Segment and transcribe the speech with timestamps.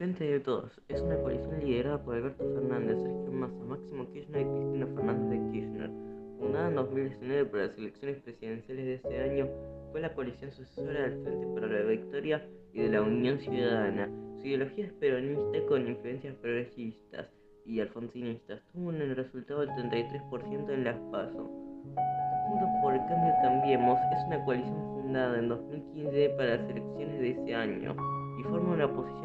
[0.00, 4.44] Frente de Todos es una coalición liderada por Alberto Fernández, Sergio Massa, Máximo Kirchner y
[4.46, 5.90] Cristina Fernández de Kirchner.
[6.38, 9.48] Fundada en 2019 por las elecciones presidenciales de ese año,
[9.92, 14.08] fue la coalición sucesora del Frente para la Victoria y de la Unión Ciudadana.
[14.40, 17.28] Su ideología es peronista con influencias progresistas
[17.66, 18.62] y alfonsinistas.
[18.72, 21.44] Tuvo un resultado del 33% en las PASO.
[21.44, 27.30] Juntos por el Cambio Cambiemos es una coalición fundada en 2015 para las elecciones de
[27.32, 27.94] ese año
[28.40, 29.19] y forma una oposición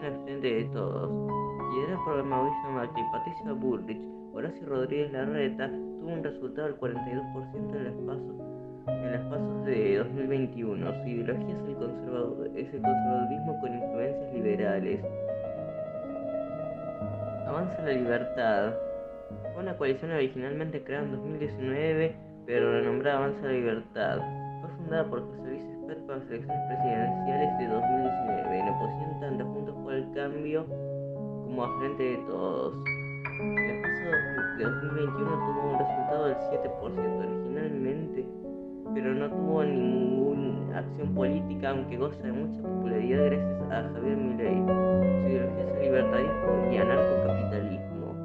[0.54, 1.10] de todos.
[1.74, 4.02] Liderada por Mauricio Macri, Patricia Bullrich,
[4.34, 7.94] Horacio Rodríguez Larreta, tuvo un resultado del 42% en las
[9.30, 10.94] pasos de 2021.
[11.02, 11.56] Su ideología
[12.56, 15.00] es el, conservadurismo con influencias liberales.
[17.48, 18.74] Avanza la libertad.
[19.54, 24.20] Fue una coalición originalmente creada en 2019, pero renombrada Avanza la Libertad.
[24.62, 28.45] Fue fundada por José Luis Espert para las elecciones presidenciales de 2019,
[31.56, 32.74] como a Frente de Todos.
[33.40, 34.04] El paso
[34.58, 38.26] de 2021 tuvo un resultado del 7% originalmente,
[38.94, 44.66] pero no tuvo ninguna acción política, aunque goza de mucha popularidad gracias a Javier Milei.
[44.66, 48.16] Su ideología es el libertarismo y anarcocapitalismo.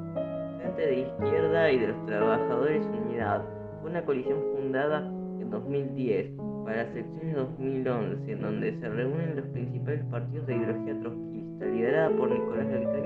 [0.57, 3.43] Frente de Izquierda y de los Trabajadores Unidad.
[3.79, 5.07] Fue una coalición fundada
[5.39, 6.31] en 2010
[6.65, 11.65] para las elecciones de 2011, en donde se reúnen los principales partidos de ideología trotskista,
[11.65, 13.00] liderada por Nicolás Caño,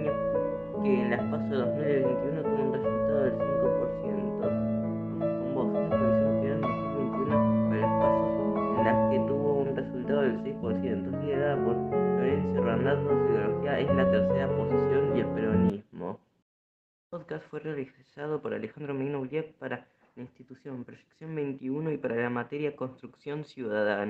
[0.85, 1.55] en las pasos de
[2.01, 4.39] 2021 tuvo un resultado del 5%.
[4.39, 9.53] Vamos con vos, una coalición que en 2021 para las pasos en las que tuvo
[9.61, 15.19] un resultado del 6%, liderada por Lorenzo Randazzo, su ideología es la tercera posición y
[15.21, 16.19] el peronismo.
[17.11, 22.29] El podcast fue realizado por Alejandro Uliep para la institución Proyección 21 y para la
[22.29, 24.03] materia Construcción Ciudadana.